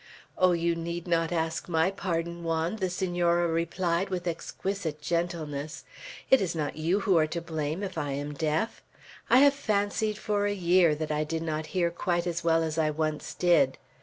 "Oh, 0.35 0.53
you 0.53 0.73
need 0.75 1.07
not 1.07 1.31
ask 1.31 1.69
my 1.69 1.91
pardon, 1.91 2.43
Juan," 2.43 2.77
the 2.77 2.89
Senora 2.89 3.47
replied 3.47 4.09
with 4.09 4.25
exquisite 4.27 4.99
gentleness; 4.99 5.83
"it 6.31 6.41
is 6.41 6.55
not 6.55 6.75
you 6.75 7.01
who 7.01 7.15
are 7.19 7.27
to 7.27 7.39
blame, 7.39 7.83
if 7.83 7.99
I 7.99 8.13
am 8.13 8.33
deaf. 8.33 8.81
I 9.29 9.37
have 9.41 9.53
fancied 9.53 10.17
for 10.17 10.47
a 10.47 10.53
year 10.55 10.97
I 11.11 11.23
did 11.23 11.43
not 11.43 11.67
hear 11.77 11.91
quite 11.91 12.25
as 12.25 12.43
well 12.43 12.63
as 12.63 12.79
I 12.79 12.89
once 12.89 13.35
did. 13.35 13.77